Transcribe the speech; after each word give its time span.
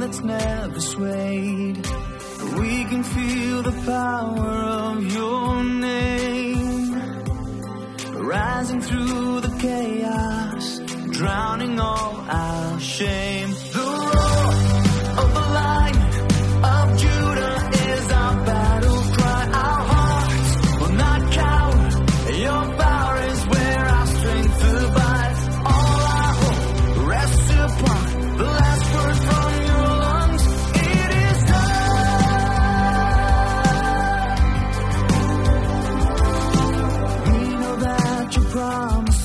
that's 0.00 0.20
never 0.20 0.80
swayed. 0.80 1.76
We 2.58 2.84
can 2.84 3.02
feel 3.02 3.62
the 3.62 3.82
power 3.84 4.52
of 4.88 5.12
your 5.12 5.64
name. 5.64 6.92
Rising 8.12 8.80
through 8.80 9.40
the 9.40 9.56
chaos, 9.58 10.80
drowning 11.12 11.78
all 11.80 12.14
our 12.28 12.80
shame. 12.80 13.55
arms. 38.76 39.15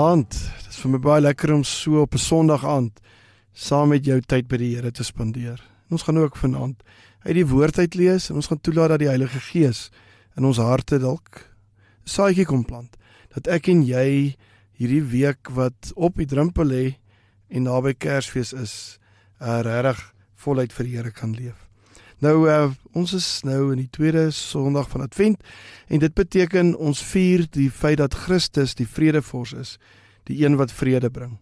Naand, 0.00 0.32
dit 0.32 0.68
is 0.70 0.78
vir 0.80 0.92
my 0.94 0.98
baie 1.02 1.20
lekker 1.20 1.50
om 1.52 1.62
so 1.66 2.00
op 2.06 2.14
'n 2.14 2.22
Sondag 2.22 2.62
aand 2.64 3.00
saam 3.52 3.88
met 3.92 4.04
jou 4.06 4.20
tyd 4.20 4.46
by 4.48 4.56
die 4.56 4.74
Here 4.74 4.90
te 4.90 5.04
spandeer. 5.04 5.60
En 5.60 5.96
ons 5.98 6.02
gaan 6.02 6.18
ook 6.18 6.36
vanaand 6.36 6.82
uit 7.26 7.34
die 7.34 7.46
woord 7.46 7.78
uit 7.78 7.94
lees 7.94 8.30
en 8.30 8.36
ons 8.36 8.46
gaan 8.46 8.60
toelaat 8.60 8.88
dat 8.88 8.98
die 8.98 9.08
Heilige 9.08 9.40
Gees 9.40 9.90
in 10.36 10.44
ons 10.44 10.56
harte 10.56 10.98
dalk 10.98 11.44
'n 12.06 12.08
saadjie 12.08 12.46
kom 12.46 12.64
plant 12.64 12.96
dat 13.34 13.46
ek 13.48 13.68
en 13.68 13.82
jy 13.82 14.36
hierdie 14.72 15.04
week 15.04 15.50
wat 15.50 15.92
op 15.96 16.16
die 16.16 16.26
drempel 16.26 16.64
lê 16.64 16.96
en 17.50 17.62
naby 17.62 17.92
Kersfees 17.94 18.52
is, 18.52 18.98
uh, 19.40 19.60
regtig 19.60 20.14
voluit 20.34 20.72
vir 20.72 20.84
die 20.84 20.96
Here 20.96 21.10
kan 21.10 21.34
leef. 21.34 21.69
Nou 22.20 22.44
uh, 22.52 22.68
ons 22.92 23.12
is 23.16 23.26
nou 23.48 23.70
in 23.72 23.78
die 23.80 23.88
tweede 23.88 24.26
Sondag 24.36 24.90
van 24.92 25.06
Advent 25.06 25.40
en 25.88 26.02
dit 26.02 26.14
beteken 26.14 26.74
ons 26.76 27.00
vier 27.12 27.46
die 27.56 27.70
feit 27.72 27.96
dat 28.02 28.14
Christus 28.26 28.76
die 28.76 28.88
vredevors 28.88 29.54
is, 29.56 29.70
die 30.28 30.42
een 30.44 30.58
wat 30.60 30.72
vrede 30.72 31.08
bring. 31.10 31.38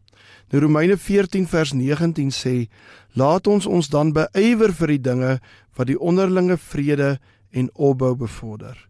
Nou 0.52 0.62
Romeine 0.62 0.96
14 0.96 1.48
vers 1.50 1.74
19 1.74 2.30
sê: 2.30 2.68
"Laat 3.12 3.46
ons 3.46 3.66
ons 3.66 3.88
dan 3.88 4.12
beywer 4.12 4.72
vir 4.72 4.94
die 4.94 5.02
dinge 5.02 5.40
wat 5.74 5.86
die 5.86 5.98
onderlinge 5.98 6.56
vrede 6.56 7.18
en 7.50 7.70
opbou 7.74 8.14
bevorder." 8.14 8.88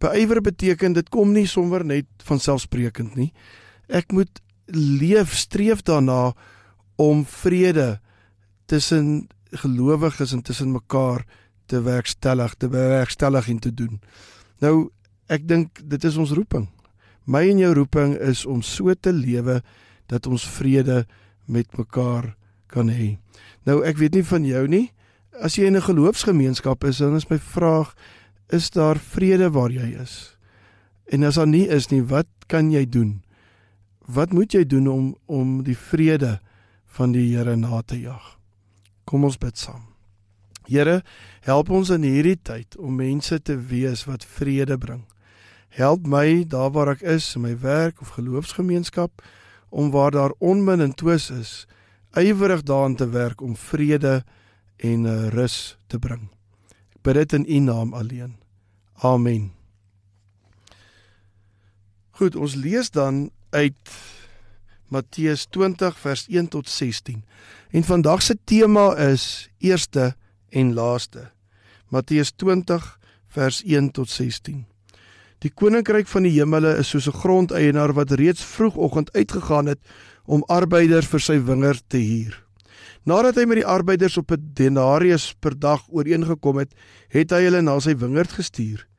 Beywer 0.00 0.40
beteken 0.40 0.92
dit 0.92 1.08
kom 1.08 1.32
nie 1.32 1.46
sommer 1.46 1.84
net 1.84 2.06
van 2.24 2.40
selfsprekend 2.40 3.14
nie. 3.14 3.32
Ek 3.88 4.12
moet 4.12 4.40
leef 4.74 5.34
streef 5.36 5.82
daarna 5.82 6.32
om 6.96 7.24
vrede 7.24 8.00
tussen 8.66 9.28
gelowiges 9.52 10.32
en 10.32 10.42
tussen 10.42 10.72
mekaar 10.72 11.24
te 11.66 11.82
werkstellig, 11.82 12.54
te 12.54 12.68
bewerkstellig 12.68 13.48
en 13.48 13.58
te 13.58 13.74
doen. 13.74 14.00
Nou, 14.60 14.90
ek 15.30 15.46
dink 15.48 15.80
dit 15.86 16.04
is 16.04 16.16
ons 16.16 16.34
roeping. 16.34 16.68
My 17.30 17.44
en 17.50 17.60
jou 17.62 17.74
roeping 17.74 18.16
is 18.18 18.44
om 18.46 18.62
so 18.62 18.94
te 18.94 19.12
lewe 19.14 19.60
dat 20.10 20.26
ons 20.26 20.46
vrede 20.58 21.04
met 21.46 21.78
mekaar 21.78 22.34
kan 22.70 22.90
hê. 22.90 23.18
Nou, 23.66 23.82
ek 23.86 24.00
weet 24.00 24.18
nie 24.18 24.26
van 24.26 24.46
jou 24.46 24.64
nie. 24.70 24.90
As 25.40 25.56
jy 25.56 25.66
in 25.66 25.76
'n 25.76 25.86
geloofsgemeenskap 25.86 26.84
is, 26.84 26.98
dan 26.98 27.16
is 27.16 27.30
my 27.30 27.38
vraag, 27.38 27.94
is 28.48 28.70
daar 28.70 28.98
vrede 28.98 29.50
waar 29.50 29.70
jy 29.70 29.94
is? 30.02 30.36
En 31.06 31.22
as 31.24 31.34
daar 31.34 31.46
nie 31.46 31.68
is 31.68 31.90
nie, 31.90 32.02
wat 32.02 32.26
kan 32.46 32.70
jy 32.70 32.86
doen? 32.86 33.22
Wat 34.06 34.32
moet 34.32 34.52
jy 34.52 34.64
doen 34.66 34.86
om 34.88 35.16
om 35.26 35.62
die 35.62 35.76
vrede 35.76 36.40
van 36.86 37.12
die 37.12 37.36
Here 37.36 37.56
na 37.56 37.82
te 37.82 38.00
jag? 38.00 38.39
Kom 39.10 39.26
ons 39.26 39.38
bid 39.42 39.58
saam. 39.58 39.88
Here, 40.70 41.00
help 41.42 41.70
ons 41.74 41.90
in 41.90 42.04
hierdie 42.06 42.38
tyd 42.46 42.76
om 42.78 43.00
mense 43.00 43.40
te 43.42 43.56
wees 43.58 44.04
wat 44.06 44.22
vrede 44.22 44.76
bring. 44.78 45.02
Help 45.74 46.06
my 46.06 46.44
daar 46.46 46.70
waar 46.76 46.92
ek 46.94 47.02
is 47.02 47.26
in 47.34 47.42
my 47.42 47.56
werk 47.58 47.98
of 48.02 48.14
geloofsgemeenskap 48.14 49.22
om 49.70 49.90
waar 49.90 50.14
daar 50.14 50.34
onmin 50.38 50.82
en 50.82 50.94
twis 50.94 51.26
is, 51.34 51.66
ywerig 52.14 52.62
daaraan 52.66 52.94
te 52.98 53.08
werk 53.10 53.42
om 53.42 53.56
vrede 53.58 54.20
en 54.78 55.06
uh, 55.06 55.28
rus 55.34 55.76
te 55.90 55.98
bring. 55.98 56.28
Ek 56.94 57.02
bid 57.06 57.18
dit 57.18 57.38
in 57.40 57.46
U 57.46 57.58
naam 57.66 57.94
alleen. 57.94 58.36
Amen. 59.02 59.50
Goed, 62.14 62.38
ons 62.38 62.54
lees 62.54 62.90
dan 62.94 63.30
uit 63.50 63.94
Matteus 64.90 65.46
20 65.50 65.98
vers 65.98 66.26
1 66.28 66.50
tot 66.54 66.68
16. 66.68 67.22
En 67.70 67.84
vandag 67.84 68.22
se 68.22 68.38
tema 68.44 68.96
is 68.96 69.50
eerste 69.58 70.14
en 70.48 70.72
laaste. 70.74 71.30
Matteus 71.88 72.32
20 72.36 72.98
vers 73.26 73.62
1 73.62 73.90
tot 73.90 74.10
16. 74.10 74.64
Die 75.38 75.52
koninkryk 75.54 76.08
van 76.10 76.26
die 76.26 76.32
hemele 76.34 76.72
is 76.82 76.90
soos 76.90 77.06
'n 77.06 77.18
grondeienaar 77.22 77.92
wat 77.92 78.10
reeds 78.10 78.44
vroegoggend 78.44 79.12
uitgegaan 79.12 79.66
het 79.66 79.78
om 80.24 80.42
arbeiders 80.46 81.06
vir 81.06 81.20
sy 81.20 81.38
wingerd 81.38 81.82
te 81.86 81.96
huur. 81.98 82.44
Nadat 83.04 83.36
hy 83.36 83.44
met 83.44 83.62
die 83.62 83.66
arbeiders 83.66 84.16
op 84.16 84.32
'n 84.32 84.50
denarius 84.54 85.34
per 85.38 85.58
dag 85.58 85.86
ooreengekom 85.88 86.58
het, 86.58 86.74
het 87.08 87.30
hy 87.30 87.42
hulle 87.42 87.62
na 87.62 87.80
sy 87.80 87.96
wingerd 87.96 88.32
gestuur. 88.32 88.89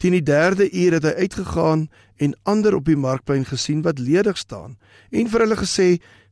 Teen 0.00 0.14
die 0.16 0.24
3de 0.24 0.70
uur 0.72 0.94
het 0.96 1.04
hy 1.04 1.26
uitgegaan 1.26 1.80
en 2.16 2.32
ander 2.48 2.72
op 2.74 2.86
die 2.88 2.96
markplein 2.96 3.44
gesien 3.44 3.82
wat 3.84 3.98
ledig 4.00 4.38
staan 4.40 4.78
en 5.12 5.28
vir 5.28 5.44
hulle 5.44 5.58
gesê: 5.60 5.88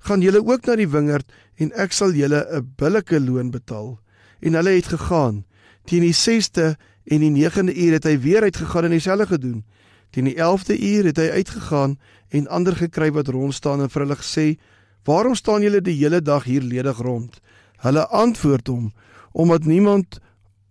"Gaan 0.09 0.25
julle 0.25 0.41
ook 0.41 0.65
na 0.65 0.77
die 0.77 0.89
wingerd 0.89 1.29
en 1.61 1.73
ek 1.77 1.93
sal 1.93 2.17
julle 2.17 2.47
'n 2.49 2.73
billike 2.77 3.21
loon 3.21 3.51
betaal." 3.51 3.99
En 4.41 4.55
hulle 4.55 4.71
het 4.71 4.87
gegaan. 4.87 5.45
Teen 5.85 6.01
die 6.01 6.15
6de 6.17 6.77
en 7.05 7.21
die 7.21 7.31
9de 7.31 7.75
uur 7.77 7.93
het 7.93 8.05
hy 8.05 8.19
weer 8.21 8.43
uitgegaan 8.43 8.85
en 8.85 8.91
dieselfde 8.91 9.27
gedoen. 9.27 9.65
Teen 10.11 10.25
die 10.25 10.37
11de 10.37 10.79
uur 10.81 11.05
het 11.05 11.17
hy 11.17 11.29
uitgegaan 11.29 11.99
en 12.29 12.49
ander 12.49 12.77
gekry 12.77 13.13
wat 13.13 13.29
rond 13.29 13.55
staan 13.55 13.81
en 13.81 13.91
vir 13.91 14.03
hulle 14.03 14.17
gesê: 14.17 14.57
"Waarom 15.05 15.35
staan 15.35 15.63
julle 15.63 15.81
die 15.81 15.97
hele 15.97 16.23
dag 16.23 16.45
hier 16.45 16.63
ledig 16.63 16.99
rond?" 16.99 17.41
Hulle 17.77 18.07
antwoord 18.07 18.67
hom: 18.67 18.93
"Omdat 19.33 19.65
niemand 19.65 20.21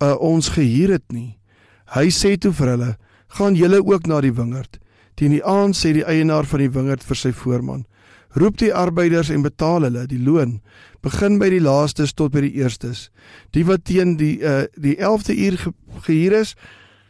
uh, 0.01 0.15
ons 0.19 0.49
gehuur 0.49 0.89
het 0.89 1.11
nie." 1.11 1.36
Hy 1.95 2.09
sê 2.11 2.35
toe 2.35 2.51
vir 2.51 2.67
hulle: 2.73 2.97
"Gaan 3.37 3.55
julle 3.55 3.79
ook 3.79 4.07
na 4.07 4.21
die 4.21 4.33
wingerd." 4.33 4.79
Teen 5.15 5.31
die 5.31 5.43
aand 5.43 5.75
sê 5.75 5.93
die 5.93 6.05
eienaar 6.05 6.45
van 6.45 6.59
die 6.59 6.69
wingerd 6.69 7.03
vir 7.03 7.15
sy 7.15 7.31
voorman: 7.31 7.85
"Roep 8.35 8.57
die 8.57 8.73
arbeiders 8.73 9.29
en 9.29 9.41
betaal 9.41 9.81
hulle 9.81 10.07
die 10.07 10.19
loon. 10.19 10.61
Begin 11.01 11.39
by 11.39 11.49
die 11.49 11.61
laastes 11.61 12.13
tot 12.13 12.31
by 12.31 12.41
die 12.41 12.59
eerstes. 12.59 13.09
Die 13.51 13.63
wat 13.65 13.85
teen 13.85 14.17
die 14.17 14.39
uh, 14.41 14.65
die 14.75 14.97
11de 14.97 15.35
uur 15.35 15.57
ge 15.57 15.73
gehuur 16.01 16.39
is, 16.41 16.55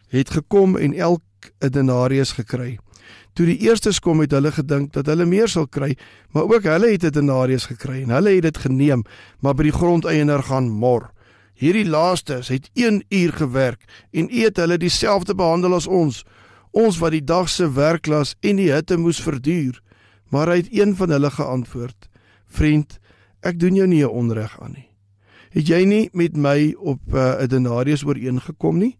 het 0.09 0.29
gekom 0.29 0.77
en 0.77 0.93
elk 0.93 1.23
'n 1.61 1.69
denarius 1.69 2.31
gekry." 2.31 2.77
Toe 3.33 3.45
die 3.45 3.59
eerstes 3.67 3.99
kom 3.99 4.19
het 4.19 4.31
hulle 4.31 4.51
gedink 4.51 4.93
dat 4.93 5.05
hulle 5.05 5.25
meer 5.25 5.47
sal 5.47 5.67
kry, 5.67 5.95
maar 6.33 6.43
ook 6.49 6.63
hulle 6.63 6.89
het 6.91 7.03
'n 7.05 7.11
denarius 7.11 7.65
gekry 7.65 8.01
en 8.03 8.09
hulle 8.09 8.29
het 8.29 8.41
dit 8.41 8.57
geneem, 8.57 9.03
maar 9.41 9.53
by 9.53 9.63
die 9.63 9.71
grondeienaar 9.71 10.43
gaan 10.43 10.69
mor. 10.69 11.11
Hierdie 11.57 11.87
laastes 11.89 12.51
het 12.53 12.69
1 12.73 13.03
uur 13.09 13.33
gewerk 13.33 13.85
en 14.11 14.29
eet 14.29 14.57
hulle 14.61 14.77
dieselfde 14.77 15.33
behandel 15.35 15.73
as 15.73 15.87
ons, 15.87 16.21
ons 16.71 16.99
wat 17.01 17.15
die 17.15 17.23
dag 17.23 17.49
se 17.49 17.65
werklas 17.73 18.35
en 18.45 18.59
die 18.61 18.69
hitte 18.69 18.97
moes 19.01 19.21
verduur. 19.25 19.81
Maar 20.29 20.51
hy 20.53 20.57
het 20.61 20.69
een 20.71 20.93
van 20.95 21.09
hulle 21.09 21.31
geantwoord: 21.33 22.09
"Vriend, 22.45 22.99
ek 23.41 23.59
doen 23.59 23.75
jou 23.75 23.87
nie 23.87 24.03
'n 24.03 24.09
onreg 24.09 24.61
aan 24.61 24.71
nie. 24.71 24.89
Het 25.49 25.67
jy 25.67 25.83
nie 25.85 26.09
met 26.13 26.37
my 26.37 26.75
op 26.77 27.01
uh, 27.13 27.39
'n 27.39 27.41
uh, 27.41 27.47
denarius 27.47 28.03
ooreengekom 28.03 28.77
nie? 28.77 28.97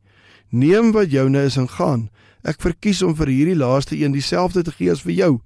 Neem 0.50 0.92
wat 0.92 1.12
joune 1.12 1.44
is 1.44 1.57
en 1.57 1.69
gaan." 1.69 2.10
Ek 2.44 2.62
verkies 2.62 3.01
om 3.01 3.15
vir 3.15 3.27
hierdie 3.27 3.56
laaste 3.56 3.98
een 3.98 4.12
dieselfde 4.12 4.63
te 4.63 4.71
gee 4.71 4.92
as 4.92 5.01
vir 5.01 5.12
jou. 5.12 5.39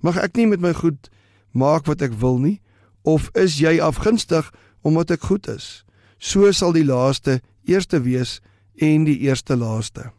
Mag 0.00 0.16
ek 0.16 0.36
nie 0.36 0.46
met 0.46 0.60
my 0.60 0.72
goed 0.72 1.10
maak 1.50 1.86
wat 1.86 2.02
ek 2.02 2.12
wil 2.12 2.38
nie 2.38 2.60
of 3.02 3.30
is 3.34 3.58
jy 3.58 3.80
afgunstig 3.80 4.52
omdat 4.82 5.10
ek 5.10 5.20
goed 5.20 5.48
is? 5.48 5.84
So 6.22 6.50
sal 6.54 6.74
die 6.76 6.86
laaste 6.86 7.40
eerste 7.66 7.98
wees 8.04 8.38
en 8.78 9.06
die 9.08 9.18
eerste 9.26 9.56
laaste. 9.58 10.12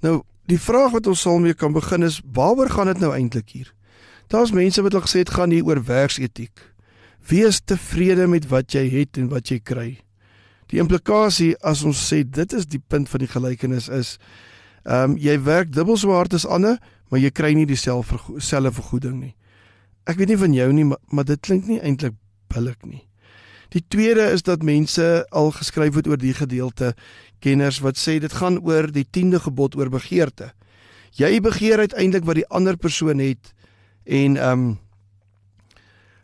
Nou, 0.00 0.22
die 0.48 0.60
vraag 0.60 0.94
wat 0.96 1.08
ons 1.08 1.24
sal 1.24 1.40
mee 1.44 1.56
kan 1.56 1.72
begin 1.76 2.04
is 2.04 2.20
waaroor 2.36 2.72
gaan 2.72 2.92
dit 2.92 3.02
nou 3.04 3.12
eintlik 3.12 3.52
hier? 3.56 3.74
Daar's 4.32 4.52
mense 4.56 4.82
wat 4.82 4.96
al 4.96 5.04
gesê 5.04 5.24
het 5.24 5.34
gaan 5.36 5.52
hier 5.52 5.64
oor 5.68 5.82
werksetiek. 5.84 6.52
Wees 7.28 7.60
tevrede 7.60 8.26
met 8.28 8.48
wat 8.48 8.72
jy 8.72 8.84
het 8.92 9.20
en 9.20 9.28
wat 9.32 9.52
jy 9.52 9.60
kry. 9.60 9.88
Die 10.72 10.80
implikasie 10.80 11.52
as 11.60 11.84
ons 11.84 12.00
sê 12.08 12.22
dit 12.24 12.52
is 12.56 12.66
die 12.68 12.80
punt 12.80 13.08
van 13.12 13.24
die 13.24 13.30
gelykenis 13.30 13.88
is 13.92 14.16
ehm 14.84 15.14
um, 15.14 15.16
jy 15.16 15.38
werk 15.40 15.70
dubbel 15.72 15.96
so 15.96 16.12
hard 16.12 16.34
as 16.36 16.44
ander, 16.44 16.76
maar 17.08 17.20
jy 17.20 17.30
kry 17.32 17.54
nie 17.56 17.64
dieselfde 17.64 18.18
selfe 18.44 18.72
vergoeding 18.80 19.16
nie. 19.20 19.32
Ek 20.04 20.18
weet 20.20 20.28
nie 20.28 20.40
van 20.40 20.52
jou 20.52 20.66
nie, 20.76 20.84
maar, 20.84 21.00
maar 21.08 21.24
dit 21.24 21.40
klink 21.40 21.64
nie 21.68 21.80
eintlik 21.80 22.12
billik 22.52 22.84
nie. 22.84 23.00
Die 23.74 23.82
tweede 23.88 24.30
is 24.30 24.44
dat 24.46 24.62
mense 24.62 25.26
al 25.34 25.50
geskryf 25.50 25.96
het 25.98 26.06
oor 26.06 26.20
die 26.20 26.34
gedeelte 26.34 26.92
kenners 27.42 27.80
wat 27.82 27.98
sê 27.98 28.20
dit 28.22 28.32
gaan 28.32 28.60
oor 28.62 28.86
die 28.92 29.06
10de 29.06 29.40
gebod 29.42 29.74
oor 29.74 29.90
begeerte. 29.90 30.52
Jy 31.18 31.40
begeer 31.42 31.82
uiteindelik 31.82 32.26
wat 32.26 32.38
die 32.38 32.46
ander 32.54 32.78
persoon 32.78 33.18
het 33.18 33.50
en 34.04 34.38
ehm 34.38 34.52
um, 34.52 34.78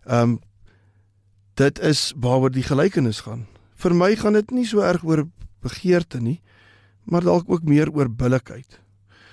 ehm 0.07 0.30
um, 0.30 0.38
dit 1.61 1.78
is 1.85 2.12
waaroor 2.16 2.50
die 2.50 2.64
gelykenis 2.64 3.21
gaan. 3.26 3.45
Vir 3.76 3.95
my 3.95 4.14
gaan 4.16 4.38
dit 4.38 4.50
nie 4.50 4.64
so 4.64 4.80
erg 4.80 5.02
oor 5.04 5.26
begeerte 5.61 6.21
nie, 6.21 6.40
maar 7.04 7.26
dalk 7.26 7.50
ook 7.50 7.66
meer 7.69 7.90
oor 7.92 8.09
billikheid. 8.09 8.78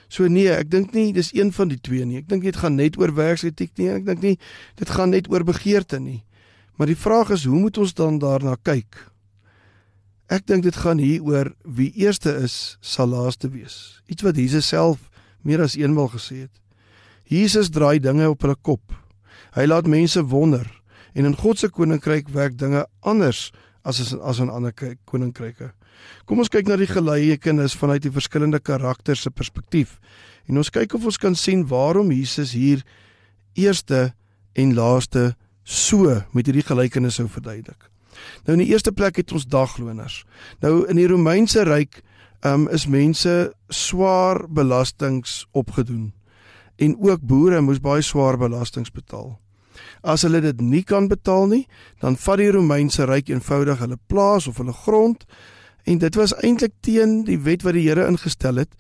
So 0.10 0.28
nee, 0.28 0.50
ek 0.52 0.72
dink 0.72 0.92
nie 0.96 1.14
dis 1.14 1.32
een 1.36 1.54
van 1.54 1.72
die 1.72 1.80
twee 1.80 2.06
nie. 2.06 2.18
Ek 2.18 2.28
dink 2.28 2.44
dit 2.44 2.56
gaan 2.56 2.76
net 2.76 2.98
oor 3.00 3.14
werksetiek 3.16 3.72
nie. 3.78 3.90
Ek 3.94 4.06
dink 4.06 4.22
nie 4.24 4.36
dit 4.76 4.90
gaan 4.90 5.14
net 5.16 5.30
oor 5.32 5.44
begeerte 5.48 6.00
nie. 6.00 6.24
Maar 6.78 6.92
die 6.92 6.98
vraag 6.98 7.34
is, 7.34 7.46
hoe 7.50 7.60
moet 7.60 7.78
ons 7.78 7.94
dan 7.98 8.20
daarna 8.22 8.56
kyk? 8.62 9.00
Ek 10.30 10.46
dink 10.46 10.66
dit 10.68 10.76
gaan 10.76 11.00
hier 11.00 11.24
oor 11.24 11.54
wie 11.64 11.90
eerste 11.96 12.34
is, 12.44 12.78
sal 12.82 13.10
laaste 13.14 13.50
wees. 13.50 14.02
Iets 14.12 14.26
wat 14.28 14.38
Jesus 14.38 14.68
self 14.68 15.10
meer 15.42 15.64
as 15.64 15.78
eenmal 15.80 16.10
gesê 16.12 16.44
het. 16.46 16.54
Jesus 17.28 17.72
draai 17.72 18.00
dinge 18.04 18.28
op 18.30 18.44
hulle 18.44 18.58
kop. 18.62 18.94
Hy 19.56 19.66
laat 19.66 19.88
mense 19.88 20.22
wonder 20.30 20.68
en 21.18 21.26
in 21.26 21.38
God 21.40 21.58
se 21.58 21.70
koninkryk 21.74 22.30
werk 22.36 22.60
dinge 22.60 22.84
anders 23.02 23.50
as 23.88 24.02
as, 24.04 24.14
as 24.14 24.40
in 24.44 24.52
ander 24.52 24.74
koninkryke. 25.08 25.72
Kom 26.28 26.44
ons 26.44 26.52
kyk 26.52 26.68
na 26.68 26.78
die 26.78 26.90
gelykenis 26.90 27.76
vanuit 27.80 28.04
die 28.04 28.14
verskillende 28.14 28.60
karakters 28.60 29.24
se 29.26 29.32
perspektief. 29.34 29.98
En 30.48 30.60
ons 30.62 30.70
kyk 30.70 30.94
of 31.00 31.08
ons 31.10 31.18
kan 31.18 31.36
sien 31.36 31.66
waarom 31.72 32.12
Jesus 32.14 32.54
hier 32.54 32.84
eerste 33.58 34.12
en 34.54 34.76
laaste 34.78 35.32
so 35.68 36.22
met 36.32 36.48
hierdie 36.48 36.64
gelykenis 36.64 37.20
sou 37.20 37.28
verduidelik. 37.28 37.90
Nou 38.48 38.56
in 38.56 38.64
die 38.64 38.72
eerste 38.72 38.94
plek 38.96 39.20
het 39.20 39.34
ons 39.36 39.46
dagloners. 39.52 40.22
Nou 40.64 40.86
in 40.88 40.96
die 41.00 41.08
Romeinse 41.12 41.66
ryk 41.68 42.00
um, 42.48 42.68
is 42.72 42.88
mense 42.88 43.34
swaar 43.68 44.46
belastings 44.48 45.44
opgedoen 45.52 46.14
en 46.78 46.96
ook 47.02 47.26
boere 47.26 47.60
moes 47.62 47.82
baie 47.82 48.02
swaar 48.06 48.38
belastings 48.38 48.94
betaal. 48.94 49.36
As 50.06 50.24
hulle 50.24 50.40
dit 50.42 50.62
nie 50.62 50.84
kan 50.86 51.10
betaal 51.10 51.50
nie, 51.50 51.64
dan 52.02 52.16
vat 52.22 52.40
die 52.40 52.52
Romeinse 52.54 53.06
ryk 53.10 53.32
eenvoudig 53.34 53.82
hulle 53.82 53.98
plaas 54.08 54.48
of 54.48 54.62
hulle 54.62 54.76
grond 54.86 55.26
en 55.88 56.00
dit 56.00 56.20
was 56.20 56.36
eintlik 56.46 56.76
teen 56.86 57.24
die 57.28 57.40
wet 57.44 57.66
wat 57.66 57.76
die 57.76 57.88
Here 57.90 58.08
ingestel 58.08 58.64
het 58.64 58.72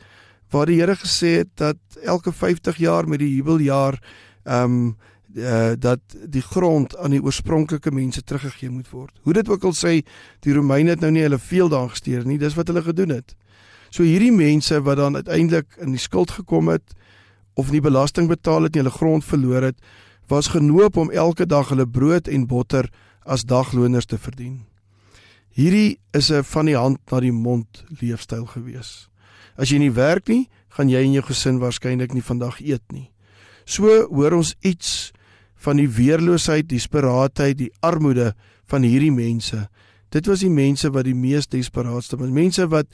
waar 0.53 0.70
die 0.70 0.79
Here 0.79 0.96
gesê 0.96 1.41
het 1.41 1.51
dat 1.60 2.00
elke 2.03 2.32
50 2.32 2.77
jaar 2.79 3.08
met 3.10 3.20
die 3.20 3.34
jubeljaar 3.36 4.00
ehm 4.46 4.63
um, 4.63 4.96
uh 5.36 5.74
dat 5.75 6.00
die 6.25 6.41
grond 6.41 6.98
aan 6.98 7.12
die 7.12 7.22
oorspronklike 7.24 7.91
mense 7.91 8.24
teruggegee 8.24 8.69
moet 8.69 8.89
word. 8.89 9.13
Hoe 9.22 9.34
dit 9.34 9.50
ook 9.50 9.63
al 9.63 9.74
sê, 9.74 10.01
die 10.39 10.53
Romeine 10.53 10.89
het 10.89 11.00
nou 11.00 11.12
nie 11.12 11.22
hulle 11.22 11.39
veel 11.39 11.69
daan 11.69 11.89
gesteer 11.89 12.25
nie, 12.25 12.38
dis 12.38 12.55
wat 12.55 12.67
hulle 12.67 12.81
gedoen 12.81 13.10
het. 13.10 13.36
So 13.89 14.03
hierdie 14.03 14.31
mense 14.31 14.81
wat 14.81 14.98
dan 14.98 15.15
uiteindelik 15.15 15.77
in 15.79 15.91
die 15.91 16.01
skuld 16.01 16.31
gekom 16.31 16.67
het 16.67 16.96
of 17.53 17.72
nie 17.72 17.81
belasting 17.81 18.27
betaal 18.27 18.67
het 18.67 18.75
nie, 18.75 18.84
hulle 18.84 18.93
grond 18.93 19.25
verloor 19.25 19.62
het, 19.62 19.77
was 20.27 20.51
genoop 20.53 20.98
om 20.98 21.12
elke 21.12 21.46
dag 21.46 21.69
hulle 21.69 21.88
brood 21.88 22.27
en 22.27 22.48
botter 22.48 22.89
as 23.25 23.43
dagloners 23.43 24.05
te 24.05 24.17
verdien. 24.17 24.65
Hierdie 25.57 26.00
is 26.13 26.29
'n 26.31 26.43
van 26.43 26.65
die 26.65 26.77
hand 26.77 27.00
na 27.12 27.19
die 27.19 27.31
mond 27.31 27.84
leefstyl 28.01 28.46
gewees. 28.46 29.10
As 29.57 29.69
jy 29.69 29.77
nie 29.77 29.91
werk 29.91 30.27
nie, 30.27 30.50
gaan 30.69 30.89
jy 30.89 31.03
en 31.03 31.13
jou 31.13 31.24
gesin 31.24 31.60
waarskynlik 31.60 32.13
nie 32.13 32.22
vandag 32.22 32.62
eet 32.62 32.84
nie. 32.91 33.12
So 33.65 34.07
hoor 34.07 34.34
ons 34.34 34.55
iets 34.62 35.12
van 35.58 35.80
die 35.82 35.90
weerloosheid, 35.90 36.68
die 36.70 36.78
desperaatheid, 36.78 37.58
die 37.58 37.72
armoede 37.80 38.34
van 38.70 38.86
hierdie 38.86 39.12
mense. 39.12 39.68
Dit 40.14 40.28
was 40.30 40.44
die 40.46 40.54
mense 40.54 40.92
wat 40.94 41.08
die 41.08 41.18
mees 41.18 41.48
desperaatste 41.48 42.20
was. 42.20 42.30
Mense 42.34 42.68
wat 42.72 42.88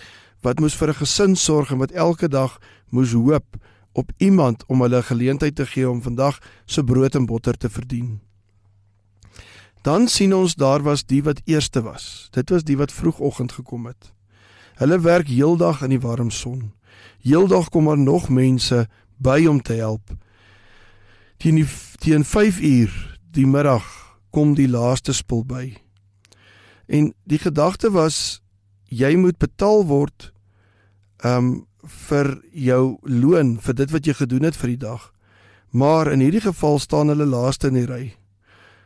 wat 0.43 0.59
moes 0.59 0.75
vir 0.75 0.89
'n 0.89 0.99
gesin 0.99 1.35
sorg 1.35 1.71
en 1.71 1.77
wat 1.77 1.91
elke 1.91 2.27
dag 2.27 2.59
moes 2.89 3.13
hoop 3.13 3.55
op 3.93 4.11
iemand 4.17 4.63
om 4.67 4.81
hulle 4.81 5.03
geleentheid 5.03 5.55
te 5.55 5.65
gee 5.65 5.89
om 5.89 6.01
vandag 6.01 6.39
se 6.65 6.83
brood 6.83 7.15
en 7.15 7.25
botter 7.25 7.57
te 7.57 7.69
verdien. 7.69 8.19
Dan 9.81 10.07
sien 10.07 10.33
ons 10.33 10.55
daar 10.55 10.81
was 10.83 11.05
die 11.05 11.23
wat 11.23 11.41
eerste 11.45 11.81
was. 11.81 12.27
Dit 12.31 12.49
was 12.49 12.63
die 12.63 12.77
wat 12.77 12.91
vroegoggend 12.91 13.51
gekom 13.51 13.85
het. 13.85 14.13
Hulle 14.75 14.99
werk 14.99 15.27
heeldag 15.27 15.81
in 15.81 15.89
die 15.89 15.99
warm 15.99 16.29
son. 16.29 16.71
Heeldag 17.21 17.69
kom 17.69 17.85
daar 17.85 17.97
nog 17.97 18.29
mense 18.29 18.87
by 19.17 19.45
om 19.49 19.61
te 19.61 19.73
help. 19.73 20.15
Teen 21.37 21.55
die, 21.55 21.67
teen 21.99 22.23
5 22.23 22.59
uur 22.59 22.93
die 23.33 23.47
middag 23.47 23.85
kom 24.33 24.55
die 24.57 24.69
laaste 24.69 25.13
spul 25.13 25.43
by. 25.45 25.75
En 26.87 27.13
die 27.23 27.39
gedagte 27.39 27.91
was 27.93 28.41
jy 28.89 29.15
moet 29.17 29.37
betaal 29.41 29.85
word 29.89 30.31
um 31.25 31.65
vir 32.07 32.37
jou 32.55 32.97
loon 33.03 33.57
vir 33.59 33.75
dit 33.75 33.91
wat 33.91 34.07
jy 34.07 34.13
gedoen 34.15 34.47
het 34.47 34.57
vir 34.57 34.73
die 34.75 34.83
dag. 34.85 35.09
Maar 35.73 36.11
in 36.13 36.21
hierdie 36.23 36.43
geval 36.43 36.79
staan 36.79 37.11
hulle 37.11 37.25
laaste 37.27 37.67
in 37.67 37.79
die 37.81 37.89
ry. 37.89 38.03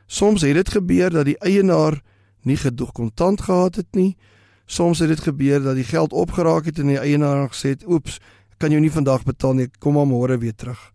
Soms 0.08 0.42
het 0.42 0.56
dit 0.56 0.70
gebeur 0.78 1.12
dat 1.12 1.28
die 1.28 1.38
eienaar 1.44 2.00
nie 2.48 2.58
gedoeg 2.58 2.94
kontant 2.96 3.42
gehad 3.42 3.76
het 3.76 3.90
nie. 3.96 4.16
Soms 4.66 5.00
het 5.00 5.12
dit 5.12 5.20
gebeur 5.20 5.62
dat 5.64 5.76
die 5.76 5.88
geld 5.88 6.14
opgeraak 6.14 6.66
het 6.66 6.80
en 6.80 6.94
die 6.94 7.00
eienaar 7.00 7.50
gesê 7.52 7.76
het: 7.76 7.84
"Oeps, 7.88 8.20
ek 8.52 8.58
kan 8.58 8.72
jou 8.72 8.82
nie 8.82 8.92
vandag 8.92 9.24
betaal 9.24 9.54
nie, 9.54 9.70
kom 9.80 9.94
maar 9.94 10.08
môre 10.08 10.38
weer 10.38 10.56
terug." 10.56 10.94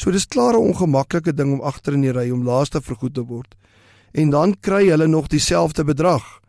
So 0.00 0.10
dis 0.10 0.24
klaar 0.26 0.56
'n 0.56 0.72
ongemaklike 0.72 1.34
ding 1.34 1.52
om 1.52 1.60
agter 1.60 1.92
in 1.92 2.00
die 2.00 2.12
ry 2.12 2.30
om 2.30 2.44
laaste 2.44 2.80
vergoed 2.80 3.14
te 3.14 3.24
word. 3.24 3.54
En 4.12 4.30
dan 4.30 4.56
kry 4.60 4.88
hulle 4.88 5.06
nog 5.06 5.26
dieselfde 5.26 5.84
bedrag. 5.84 6.40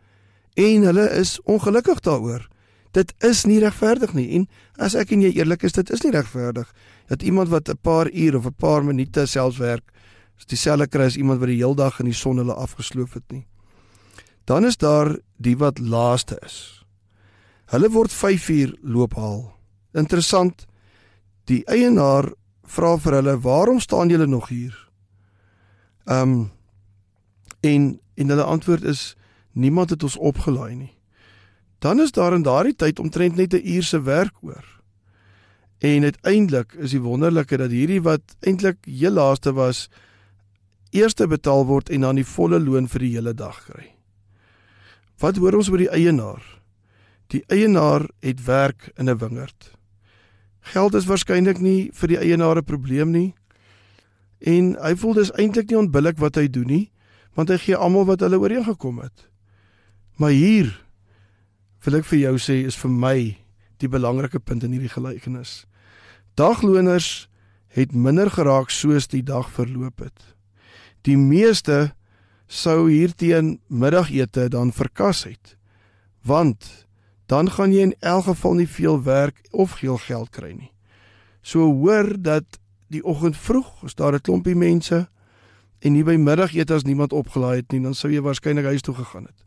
En 0.55 0.81
hulle 0.81 1.09
is 1.09 1.39
ongelukkig 1.43 1.99
daaroor. 1.99 2.47
Dit 2.91 3.13
is 3.19 3.45
nie 3.45 3.59
regverdig 3.59 4.13
nie. 4.13 4.29
En 4.35 4.47
as 4.77 4.95
ek 4.95 5.11
en 5.11 5.21
jy 5.21 5.33
eerlik 5.35 5.63
is, 5.63 5.71
dit 5.71 5.89
is 5.89 6.01
nie 6.01 6.11
regverdig 6.11 6.73
dat 7.07 7.23
iemand 7.23 7.49
wat 7.49 7.69
'n 7.69 7.77
paar 7.81 8.11
uur 8.11 8.35
of 8.35 8.45
'n 8.45 8.55
paar 8.57 8.83
minute 8.83 9.25
selfs 9.25 9.57
werk, 9.57 9.91
is 10.37 10.45
dieselfde 10.45 10.87
kry 10.87 11.03
as 11.03 11.17
iemand 11.17 11.39
wat 11.39 11.47
die 11.47 11.57
heel 11.57 11.75
dag 11.75 11.99
in 11.99 12.05
die 12.05 12.13
son 12.13 12.37
hulle 12.37 12.53
afgesloof 12.53 13.13
het 13.13 13.31
nie. 13.31 13.45
Dan 14.45 14.65
is 14.65 14.77
daar 14.77 15.17
die 15.37 15.57
wat 15.57 15.79
laaste 15.79 16.39
is. 16.45 16.85
Hulle 17.65 17.89
word 17.89 18.11
5 18.11 18.49
uur 18.49 18.77
loop 18.81 19.13
haal. 19.13 19.53
Interessant. 19.93 20.65
Die 21.45 21.65
eienaar 21.65 22.33
vra 22.71 22.97
vir 22.97 23.13
hulle, 23.19 23.39
"Waarom 23.39 23.79
staan 23.79 24.09
julle 24.09 24.27
nog 24.27 24.47
hier?" 24.47 24.75
Ehm 26.05 26.31
um, 26.31 26.51
en 27.61 27.99
en 28.15 28.29
hulle 28.29 28.43
antwoord 28.43 28.83
is, 28.83 29.15
"Niemand 29.51 29.89
het 29.89 30.03
ons 30.03 30.17
opgelaai 30.17 30.75
nie." 30.75 30.93
Dan 31.79 31.99
is 31.99 32.11
daar 32.11 32.33
in 32.33 32.41
daardie 32.41 32.75
tyd 32.75 32.99
omtrent 32.99 33.35
net 33.35 33.53
'n 33.53 33.67
uur 33.67 33.83
se 33.83 34.01
werk 34.01 34.33
oor. 34.41 34.65
En 35.77 36.03
uiteindelik 36.03 36.73
is 36.73 36.91
die 36.91 37.01
wonderlike 37.01 37.57
dat 37.57 37.69
hierdie 37.69 38.01
wat 38.01 38.21
eintlik 38.39 38.77
heel 38.85 39.11
laaste 39.11 39.53
was, 39.53 39.89
eerste 40.89 41.27
betaal 41.27 41.65
word 41.65 41.89
en 41.89 42.01
dan 42.01 42.15
die 42.15 42.25
volle 42.25 42.59
loon 42.59 42.87
vir 42.87 42.99
die 42.99 43.13
hele 43.15 43.33
dag 43.33 43.63
kry. 43.65 43.87
Wat 45.17 45.37
hoor 45.41 45.57
ons 45.57 45.69
oor 45.69 45.81
die 45.81 45.89
eienaar? 45.89 46.43
Die 47.33 47.43
eienaar 47.47 48.09
het 48.19 48.45
werk 48.45 48.91
in 48.95 49.09
'n 49.09 49.17
wingerd. 49.17 49.71
Geld 50.61 50.95
is 50.95 51.07
waarskynlik 51.09 51.59
nie 51.59 51.91
vir 51.93 52.07
die 52.07 52.17
eienaar 52.17 52.57
'n 52.57 52.63
probleem 52.63 53.11
nie. 53.11 53.33
En 54.39 54.75
hy 54.81 54.95
voel 54.95 55.13
dis 55.13 55.31
eintlik 55.31 55.69
nie 55.69 55.77
onbillik 55.77 56.17
wat 56.17 56.35
hy 56.35 56.47
doen 56.47 56.67
nie, 56.67 56.91
want 57.35 57.49
hy 57.49 57.57
gee 57.57 57.75
almal 57.75 58.05
wat 58.05 58.19
hulle 58.19 58.39
ooreengekom 58.39 58.99
het. 58.99 59.29
Maar 60.17 60.29
hier 60.29 60.85
wil 61.85 61.95
ek 61.95 62.05
vir 62.05 62.19
jou 62.19 62.35
sê 62.37 62.65
is 62.65 62.75
vir 62.75 62.91
my 62.91 63.37
die 63.77 63.89
belangrike 63.89 64.39
punt 64.39 64.63
in 64.63 64.71
hierdie 64.71 64.93
gelykenis. 64.93 65.65
Dagloners 66.35 67.27
het 67.73 67.93
minder 67.93 68.29
geraak 68.29 68.69
soos 68.69 69.07
die 69.07 69.23
dag 69.23 69.49
verloop 69.49 69.99
het. 69.99 70.35
Die 71.07 71.17
meeste 71.17 71.93
sou 72.47 72.89
hierteen 72.89 73.59
middagete 73.67 74.49
dan 74.49 74.73
verkas 74.75 75.23
het. 75.23 75.55
Want 76.21 76.85
dan 77.31 77.47
gaan 77.51 77.71
jy 77.71 77.85
in 77.87 77.95
elk 77.99 78.25
geval 78.27 78.57
nie 78.59 78.67
veel 78.67 78.97
werk 79.03 79.39
of 79.51 79.77
veel 79.79 79.97
geld 80.03 80.29
kry 80.35 80.51
nie. 80.51 80.71
So 81.41 81.63
hoor 81.71 82.09
dat 82.19 82.59
die 82.91 83.03
oggend 83.07 83.37
vroeg, 83.37 83.69
as 83.87 83.95
daar 83.95 84.13
'n 84.13 84.21
klompie 84.21 84.55
mense 84.55 85.07
en 85.79 85.93
nie 85.93 86.03
by 86.03 86.15
middagete 86.15 86.73
as 86.73 86.83
niemand 86.83 87.13
opgelaai 87.13 87.55
het 87.55 87.71
nie, 87.71 87.81
dan 87.81 87.93
sou 87.93 88.11
jy 88.11 88.21
waarskynlik 88.21 88.65
huis 88.65 88.81
toe 88.81 88.95
gegaan 88.95 89.23
het. 89.23 89.45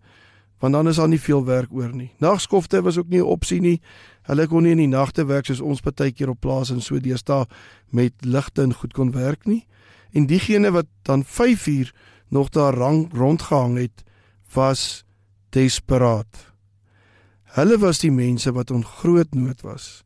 Want 0.59 0.73
dan 0.73 0.89
is 0.89 0.97
daar 0.97 1.09
nie 1.09 1.21
veel 1.21 1.45
werk 1.45 1.73
oor 1.73 1.95
nie. 1.95 2.11
Nagskofte 2.19 2.83
was 2.83 2.99
ook 2.99 3.09
nie 3.09 3.21
'n 3.21 3.29
opsie 3.29 3.61
nie. 3.61 3.81
Hulle 4.23 4.47
kon 4.47 4.63
nie 4.63 4.71
in 4.71 4.79
die 4.79 4.97
nagte 4.97 5.27
werk 5.27 5.47
soos 5.47 5.61
ons 5.61 5.81
partykeer 5.81 6.29
op 6.29 6.41
plaas 6.41 6.71
en 6.71 6.81
so 6.81 6.99
deesdae 6.99 7.47
met 7.91 8.13
ligte 8.21 8.63
en 8.63 8.75
goed 8.75 8.93
kon 8.93 9.13
werk 9.13 9.45
nie. 9.45 9.67
En 10.13 10.27
diegene 10.27 10.71
wat 10.71 10.87
dan 11.03 11.25
5 11.25 11.67
uur 11.67 11.95
nog 12.31 12.49
daar 12.49 12.75
rang 12.75 13.13
rondgehang 13.13 13.77
het, 13.77 14.05
was 14.53 15.05
desperaat. 15.51 16.54
Hulle 17.55 17.79
was 17.79 18.01
die 18.03 18.13
mense 18.13 18.51
wat 18.55 18.73
in 18.75 18.85
groot 18.85 19.35
nood 19.35 19.63
was. 19.63 20.03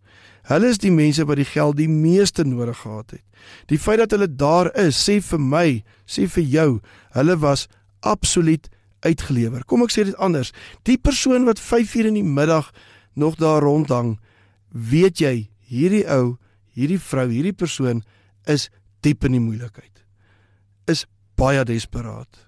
Hulle 0.48 0.70
is 0.72 0.80
die 0.80 0.92
mense 0.92 1.24
wat 1.28 1.40
die 1.40 1.48
geld 1.48 1.76
die 1.76 1.88
meeste 1.88 2.44
nodig 2.44 2.80
gehad 2.82 3.16
het. 3.16 3.24
Die 3.68 3.78
feit 3.80 4.00
dat 4.02 4.12
hulle 4.16 4.28
daar 4.28 4.70
is, 4.80 4.96
sê 4.96 5.18
vir 5.24 5.40
my, 5.40 5.66
sê 6.08 6.26
vir 6.28 6.44
jou, 6.44 6.68
hulle 7.16 7.36
was 7.40 7.66
absoluut 8.00 8.68
uitgelewer. 9.04 9.64
Kom 9.68 9.84
ek 9.84 9.94
sê 9.94 10.04
dit 10.08 10.16
anders. 10.16 10.52
Die 10.88 10.98
persoon 11.00 11.46
wat 11.48 11.60
5 11.60 11.94
uur 12.00 12.10
in 12.10 12.18
die 12.20 12.26
middag 12.26 12.72
nog 13.18 13.38
daar 13.40 13.64
rondhang, 13.64 14.16
weet 14.72 15.20
jy, 15.22 15.48
hierdie 15.68 16.04
ou, 16.12 16.36
hierdie 16.76 17.00
vrou, 17.00 17.28
hierdie 17.30 17.56
persoon 17.56 18.02
is 18.48 18.68
diep 19.04 19.24
in 19.28 19.36
die 19.36 19.42
moeilikheid. 19.42 20.04
Is 20.88 21.06
baie 21.38 21.64
desperaat 21.64 22.46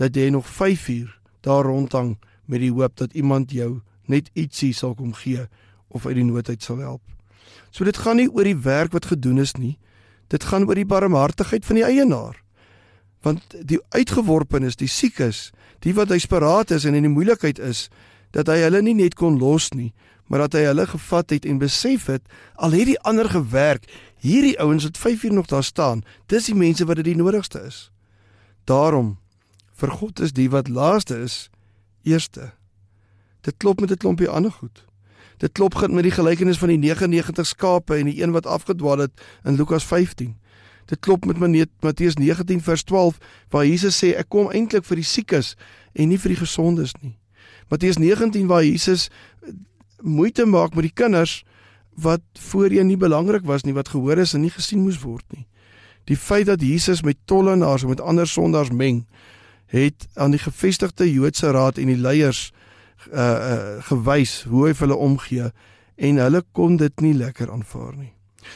dat 0.00 0.16
jy 0.16 0.30
nog 0.34 0.48
5 0.48 0.88
uur 0.90 1.10
daar 1.46 1.68
rondhang 1.68 2.16
met 2.50 2.64
die 2.64 2.72
hoop 2.72 2.96
dat 2.98 3.14
iemand 3.14 3.52
jou 3.54 3.82
net 4.10 4.30
ietsie 4.32 4.72
sal 4.74 4.94
kom 4.94 5.12
gee 5.12 5.46
of 5.88 6.06
uit 6.06 6.16
die 6.18 6.26
nood 6.26 6.48
uit 6.48 6.62
sal 6.62 6.78
help. 6.78 7.02
So 7.70 7.84
dit 7.84 7.96
gaan 7.96 8.16
nie 8.16 8.30
oor 8.30 8.46
die 8.46 8.58
werk 8.62 8.92
wat 8.92 9.10
gedoen 9.10 9.38
is 9.42 9.54
nie. 9.58 9.76
Dit 10.30 10.46
gaan 10.50 10.66
oor 10.68 10.78
die 10.78 10.88
barmhartigheid 10.88 11.64
van 11.66 11.80
die 11.80 11.86
eienaar. 11.86 12.40
Want 13.24 13.56
die 13.60 13.80
uitgeworpenes, 13.94 14.76
die 14.76 14.90
siekes, 14.90 15.50
die 15.84 15.94
wat 15.94 16.12
desperaat 16.12 16.70
is 16.70 16.84
en 16.84 16.94
in 16.94 17.06
die 17.06 17.12
moeilikheid 17.12 17.58
is, 17.58 17.88
dat 18.34 18.50
hy 18.50 18.60
hulle 18.64 18.82
nie 18.82 18.96
net 18.98 19.14
kon 19.18 19.38
los 19.38 19.70
nie, 19.72 19.92
maar 20.26 20.46
dat 20.46 20.56
hy 20.58 20.64
hulle 20.68 20.86
gevat 20.88 21.34
het 21.34 21.46
en 21.48 21.60
besef 21.60 22.08
het 22.10 22.24
al 22.54 22.74
het 22.76 22.88
die 22.92 23.00
ander 23.06 23.28
gewerk, 23.30 23.86
hierdie 24.24 24.56
ouens 24.60 24.86
wat 24.88 24.98
5 24.98 25.24
uur 25.28 25.36
nog 25.36 25.50
daar 25.50 25.64
staan, 25.64 26.02
dis 26.26 26.48
die 26.48 26.56
mense 26.56 26.86
wat 26.88 27.00
dit 27.00 27.12
die 27.12 27.18
nodigste 27.20 27.60
is. 27.66 27.90
Daarom 28.64 29.16
vir 29.76 29.90
God 29.90 30.20
is 30.24 30.32
die 30.32 30.48
wat 30.50 30.68
laaste 30.68 31.18
is 31.20 31.50
eerste. 32.02 32.52
Dit 33.44 33.54
klop 33.56 33.80
met 33.80 33.90
'n 33.90 33.96
klompie 33.96 34.28
ander 34.28 34.52
goed. 34.52 34.84
Dit 35.38 35.52
klop 35.52 35.88
met 35.88 36.02
die 36.02 36.14
gelykenis 36.14 36.58
van 36.58 36.68
die 36.68 36.78
99 36.78 37.46
skape 37.46 37.94
en 37.94 38.06
die 38.06 38.22
een 38.22 38.32
wat 38.32 38.46
afgedwaal 38.46 38.98
het 38.98 39.12
in 39.44 39.56
Lukas 39.56 39.84
15. 39.84 40.36
Dit 40.84 41.00
klop 41.00 41.24
met 41.24 41.38
Matteus 41.80 42.14
19 42.14 42.62
vers 42.62 42.82
12 42.82 43.18
waar 43.48 43.66
Jesus 43.66 44.04
sê 44.04 44.14
ek 44.16 44.28
kom 44.28 44.50
eintlik 44.50 44.84
vir 44.84 44.96
die 44.96 45.04
siekes 45.04 45.54
en 45.92 46.08
nie 46.08 46.18
vir 46.18 46.34
die 46.34 46.40
gesondes 46.40 46.92
nie. 47.00 47.18
Matteus 47.68 47.96
19 47.96 48.46
waar 48.46 48.64
Jesus 48.64 49.08
moeite 50.00 50.46
maak 50.46 50.74
met 50.74 50.82
die 50.82 50.94
kinders 50.94 51.44
wat 51.94 52.22
voorheen 52.38 52.86
nie 52.86 52.98
belangrik 53.00 53.44
was 53.44 53.64
nie 53.64 53.74
wat 53.74 53.88
gehoor 53.88 54.18
is 54.18 54.34
en 54.34 54.44
nie 54.44 54.52
gesien 54.52 54.82
moes 54.82 55.00
word 55.02 55.24
nie. 55.32 55.46
Die 56.04 56.16
feit 56.16 56.46
dat 56.46 56.60
Jesus 56.60 57.02
met 57.02 57.16
tollenaars 57.24 57.82
en 57.82 57.88
met 57.88 58.00
ander 58.00 58.28
sondaars 58.28 58.70
meng 58.70 59.06
het 59.66 60.06
aan 60.14 60.30
die 60.30 60.42
gevestigde 60.42 61.12
Joodse 61.12 61.50
raad 61.50 61.78
en 61.78 61.88
die 61.88 62.00
leiers 62.00 62.50
uh, 63.12 63.20
uh 63.20 63.82
gewys 63.88 64.42
hoe 64.48 64.68
hy 64.68 64.74
vir 64.74 64.86
hulle 64.86 65.00
omgee 65.00 65.48
en 65.96 66.18
hulle 66.18 66.42
kon 66.52 66.76
dit 66.76 67.00
nie 67.00 67.14
lekker 67.14 67.50
aanvaar 67.50 67.94
nie. 67.96 68.12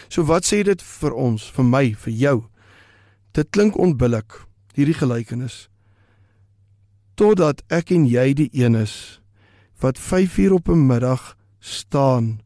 So 0.09 0.25
wat 0.29 0.47
sê 0.49 0.63
dit 0.67 0.83
vir 0.83 1.15
ons, 1.15 1.49
vir 1.55 1.65
my, 1.65 1.85
vir 1.95 2.13
jou? 2.13 2.37
Dit 3.33 3.51
klink 3.55 3.79
onbillik, 3.79 4.41
hierdie 4.77 4.97
gelykenis. 4.97 5.69
Totdat 7.19 7.63
ek 7.73 7.93
en 7.95 8.07
jy 8.07 8.33
die 8.35 8.51
een 8.53 8.77
is 8.79 9.21
wat 9.83 9.99
5 9.99 10.39
uur 10.39 10.53
op 10.59 10.69
'n 10.69 10.87
middag 10.87 11.37
staan 11.61 12.41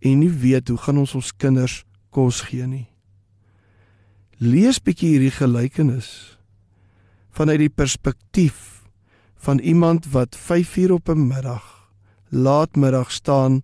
en 0.00 0.18
nie 0.18 0.30
weet 0.30 0.68
hoe 0.68 0.78
gaan 0.78 0.98
ons 0.98 1.14
ons 1.14 1.32
kinders 1.36 1.84
kos 2.10 2.40
gee 2.40 2.66
nie. 2.66 2.88
Lees 4.38 4.82
bietjie 4.82 5.08
hierdie 5.14 5.32
gelykenis 5.32 6.38
vanuit 7.30 7.58
die 7.58 7.72
perspektief 7.72 8.73
van 9.44 9.58
iemand 9.58 10.10
wat 10.10 10.36
5 10.36 10.76
uur 10.76 10.92
op 10.92 11.08
'n 11.08 11.26
middag 11.26 11.90
laatmiddag 12.28 13.12
staan 13.12 13.62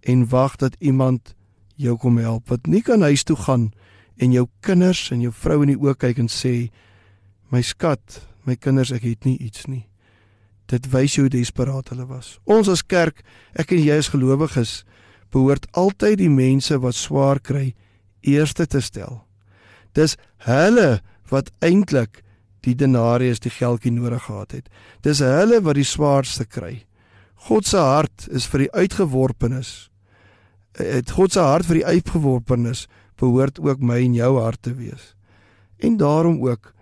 en 0.00 0.28
wag 0.28 0.56
dat 0.56 0.76
iemand 0.78 1.34
jou 1.74 1.96
kom 1.96 2.18
help 2.18 2.48
wat 2.48 2.66
nie 2.66 2.82
kan 2.82 3.00
huis 3.00 3.22
toe 3.22 3.36
gaan 3.36 3.72
en 4.16 4.32
jou 4.32 4.46
kinders 4.60 5.10
en 5.10 5.20
jou 5.20 5.32
vrou 5.32 5.62
in 5.62 5.72
die 5.72 5.80
oë 5.80 5.96
kyk 5.96 6.18
en 6.18 6.28
sê 6.28 6.70
my 7.48 7.62
skat 7.62 8.20
my 8.44 8.56
kinders 8.56 8.92
ek 8.92 9.02
het 9.02 9.24
nie 9.24 9.38
iets 9.38 9.66
nie. 9.66 9.88
Dit 10.66 10.90
wys 10.92 11.16
hoe 11.16 11.28
desperaat 11.28 11.88
hulle 11.88 12.06
was. 12.06 12.38
Ons 12.44 12.68
as 12.68 12.86
kerk 12.86 13.24
ek 13.52 13.72
en 13.72 13.82
jy 13.82 13.96
as 13.98 14.12
gelowiges 14.12 14.84
behoort 15.32 15.66
altyd 15.72 16.18
die 16.18 16.30
mense 16.30 16.78
wat 16.78 16.94
swaar 16.94 17.40
kry 17.40 17.74
eerste 18.20 18.66
te 18.66 18.80
stel. 18.80 19.24
Dis 19.92 20.16
hulle 20.36 21.00
wat 21.30 21.50
eintlik 21.58 22.22
die 22.66 22.74
denarius 22.74 23.40
die 23.40 23.50
geldjie 23.50 23.92
nodig 23.92 24.22
gehad 24.22 24.52
het 24.52 24.68
dis 25.02 25.22
hulle 25.24 25.60
wat 25.60 25.74
die 25.74 25.84
swaarste 25.86 26.44
kry 26.44 26.84
God 27.48 27.66
se 27.66 27.78
hart 27.78 28.28
is 28.28 28.46
vir 28.46 28.66
die 28.66 28.72
uitgeworpenes 28.72 29.90
het 30.78 31.10
God 31.16 31.32
se 31.32 31.40
hart 31.40 31.66
vir 31.66 31.80
die 31.80 31.86
uitgeworpenes 31.86 32.86
behoort 33.20 33.60
ook 33.60 33.82
my 33.84 34.00
en 34.04 34.16
jou 34.16 34.32
hart 34.40 34.62
te 34.62 34.74
wees. 34.74 35.14
En 35.78 35.96
daarom 36.00 36.40
ook 36.44 36.72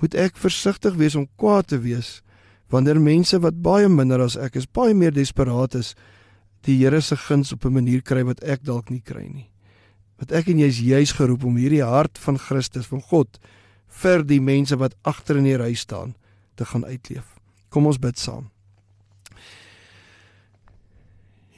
moet 0.00 0.14
ek 0.14 0.38
versigtig 0.38 0.96
wees 0.98 1.16
om 1.18 1.28
kwaad 1.40 1.72
te 1.72 1.80
wees 1.82 2.20
wanneer 2.68 3.00
mense 3.00 3.38
wat 3.40 3.62
baie 3.64 3.88
minder 3.88 4.20
as 4.20 4.36
ek 4.36 4.58
is, 4.60 4.66
baie 4.68 4.92
meer 4.94 5.14
desperaat 5.16 5.74
is, 5.78 5.94
die 6.68 6.76
Here 6.76 7.00
se 7.00 7.16
guns 7.16 7.52
op 7.52 7.64
'n 7.64 7.72
manier 7.72 8.02
kry 8.02 8.22
wat 8.24 8.44
ek 8.44 8.62
dalk 8.62 8.90
nie 8.90 9.00
kry 9.00 9.24
nie. 9.24 9.48
Wat 10.18 10.32
ek 10.32 10.48
en 10.48 10.58
jy 10.58 10.66
is 10.66 10.80
juis 10.80 11.12
geroep 11.12 11.44
om 11.44 11.56
hierdie 11.56 11.84
hart 11.84 12.18
van 12.18 12.38
Christus 12.38 12.86
van 12.86 13.00
God 13.00 13.38
vir 13.88 14.24
die 14.26 14.40
mense 14.40 14.76
wat 14.78 14.96
agter 15.02 15.40
in 15.40 15.48
die 15.48 15.58
ry 15.58 15.74
staan 15.74 16.14
te 16.54 16.64
gaan 16.64 16.84
uitleef. 16.84 17.36
Kom 17.68 17.86
ons 17.86 17.98
bid 17.98 18.18
saam. 18.18 18.50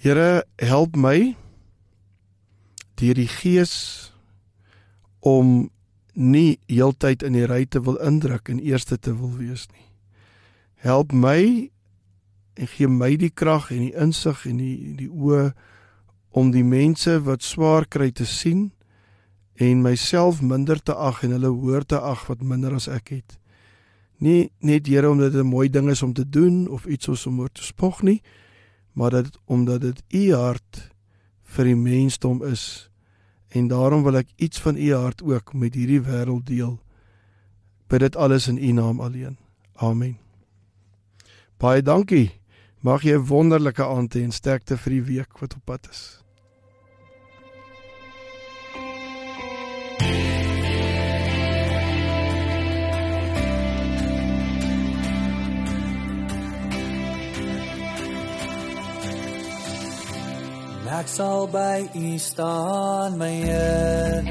Here, 0.01 0.45
help 0.57 0.97
my 0.97 1.37
deur 3.01 3.17
die 3.17 3.29
gees 3.29 3.75
om 5.21 5.71
nie 6.13 6.59
heeltyd 6.69 7.23
in 7.25 7.37
die 7.37 7.47
ry 7.49 7.65
te 7.69 7.83
wil 7.85 7.99
indruk 8.05 8.49
en 8.53 8.61
eerste 8.61 8.99
te 8.99 9.13
wil 9.17 9.33
wees 9.39 9.67
nie. 9.73 9.87
Help 10.81 11.13
my 11.13 11.71
en 12.61 12.69
gee 12.75 12.89
my 12.89 13.15
die 13.21 13.33
krag 13.33 13.71
en 13.73 13.87
die 13.87 13.95
insig 13.97 14.45
en 14.49 14.61
die 14.61 14.97
die 14.99 15.09
oë 15.09 15.51
om 16.37 16.51
die 16.55 16.65
mense 16.67 17.19
wat 17.27 17.45
swaar 17.45 17.87
kry 17.89 18.11
te 18.13 18.27
sien 18.29 18.71
en 19.61 19.83
myself 19.83 20.41
minder 20.41 20.81
te 20.83 20.95
ag 20.95 21.21
en 21.27 21.35
hulle 21.37 21.51
hoër 21.53 21.85
te 21.85 21.99
ag 22.01 22.25
wat 22.31 22.41
minder 22.41 22.73
as 22.79 22.89
ek 22.89 23.13
het. 23.13 23.37
Nie 24.21 24.49
net 24.65 24.89
Here 24.89 25.11
omdat 25.11 25.33
dit 25.33 25.43
'n 25.43 25.53
mooi 25.53 25.69
ding 25.69 25.91
is 25.91 26.03
om 26.03 26.13
te 26.13 26.29
doen 26.29 26.69
of 26.69 26.87
iets 26.87 27.05
soos 27.05 27.27
om 27.27 27.41
oor 27.41 27.53
te 27.53 27.63
spog 27.63 28.03
nie, 28.03 28.23
maar 28.93 29.11
dat 29.11 29.39
omdat 29.45 29.81
dit 29.81 30.03
u 30.09 30.35
hart 30.35 30.91
vir 31.43 31.65
die 31.65 31.77
mensdom 31.77 32.43
is 32.45 32.91
en 33.49 33.69
daarom 33.69 34.03
wil 34.03 34.17
ek 34.17 34.29
iets 34.37 34.61
van 34.61 34.77
u 34.77 34.95
hart 34.95 35.23
ook 35.23 35.53
met 35.55 35.75
hierdie 35.75 36.01
wêreld 36.01 36.47
deel. 36.47 36.81
Bid 37.87 38.01
dit 38.01 38.17
alles 38.17 38.49
in 38.49 38.57
u 38.57 38.73
naam 38.73 39.01
alleen. 39.01 39.37
Amen. 39.75 40.19
Baie 41.59 41.83
dankie. 41.83 42.31
Mag 42.81 43.03
jy 43.03 43.15
'n 43.19 43.27
wonderlike 43.27 43.85
aand 43.85 44.15
hê 44.15 44.23
en 44.23 44.33
sterkte 44.33 44.77
vir 44.77 44.91
die 44.91 45.03
week 45.03 45.39
wat 45.39 45.55
op 45.55 45.65
pad 45.65 45.89
is. 45.91 46.23
Ek 60.91 61.07
sal 61.07 61.47
by 61.47 61.87
U 61.95 62.19
staan, 62.19 63.15
my 63.15 63.31
Heer. 63.31 64.27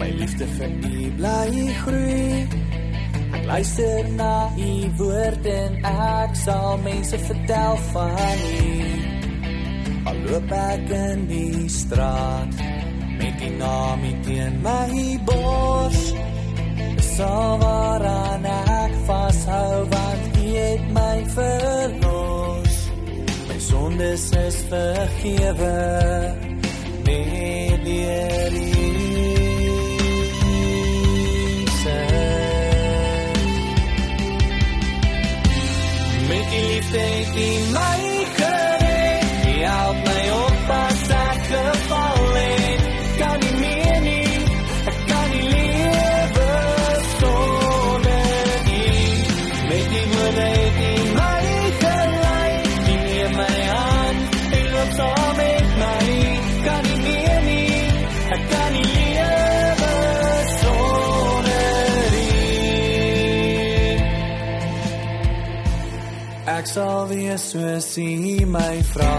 My 0.00 0.08
liefde 0.16 0.46
vir 0.56 0.72
U 0.80 1.10
bly 1.18 1.50
groei. 1.82 2.48
Ek 3.36 3.44
luister 3.44 4.08
na 4.16 4.48
U 4.56 4.70
woord 4.96 5.44
en 5.44 5.76
ek 5.84 6.32
sal 6.40 6.80
mense 6.86 7.20
vertel 7.28 7.76
van 7.92 8.44
U. 8.48 8.80
Al 10.08 10.24
loop 10.24 10.56
ek 10.56 10.88
in 11.02 11.28
die 11.28 11.68
straat 11.68 12.64
met 13.20 13.44
U 13.44 13.54
naam 13.60 14.10
teen 14.24 14.60
my 14.64 15.20
bors. 15.28 16.02
Sal 17.12 17.60
waaraan 17.60 18.48
ek 18.48 19.00
vashou 19.04 19.84
want 19.92 20.40
U 20.40 20.52
het 20.56 20.92
my 20.96 21.18
verlos. 21.36 21.99
Sondes 24.00 24.30
is 24.30 24.56
vergewe 24.68 26.34
met 27.04 27.84
deur 27.84 28.52
Jesus. 28.52 28.90
Met 36.28 36.50
die 36.50 36.64
liefde 36.70 36.98
het 36.98 37.34
U 37.36 37.50
my 37.74 38.24
gered, 38.36 39.24
U 39.46 39.60
help 39.64 39.96
my 40.06 40.24
op 40.30 40.70
as 40.78 41.08
ek 41.08 41.42
geval 41.52 42.34
het. 42.34 42.82
Kan 43.18 43.38
nie 43.44 43.56
meer 43.60 44.00
nie, 44.00 44.32
ek 44.94 44.98
kan 45.12 45.28
nie 45.34 45.44
lewe 45.52 46.48
sonder 47.18 48.48
U. 48.64 48.82
Met 49.68 49.86
die 49.92 50.06
woorde 50.14 50.48
het 50.56 50.76
U 50.88 50.99
sal 66.74 67.08
wees 67.08 67.42
soos 67.50 67.86
U 67.98 68.46
my 68.46 68.76
vra. 68.92 69.14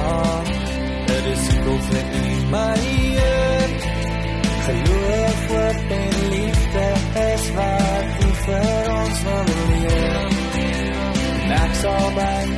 Dit 1.08 1.26
is 1.34 1.48
enkel 1.54 1.80
vir 1.88 2.06
U 2.20 2.28
my 2.54 2.78
Heer. 2.84 3.74
Geloof, 4.68 5.42
hoop 5.52 5.92
en 5.98 6.16
liefde 6.34 6.88
is 7.26 7.46
wat 7.58 8.24
U 8.28 8.32
vir 8.46 8.92
ons 8.96 9.24
wil 9.28 9.52
leer. 9.72 10.32
En 11.44 11.56
ek 11.60 11.76
sal 11.84 12.08
by 12.20 12.51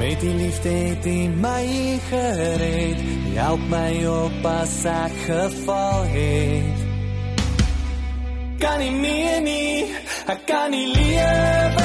Met 0.00 0.20
die 0.20 0.34
liefde 0.34 0.68
het 0.68 1.06
u 1.06 1.28
my 1.28 1.98
gered. 2.08 3.00
U 3.00 3.36
help 3.36 3.60
my 3.68 4.06
op 4.06 4.44
as 4.44 4.84
ek 4.84 5.12
geval 5.26 6.02
het. 6.02 6.80
Kan 8.58 8.78
nie 8.78 8.90
meer 8.90 9.40
nie, 9.40 9.84
ek 10.26 10.44
kan 10.46 10.70
nie 10.70 10.88
lewe 10.92 11.79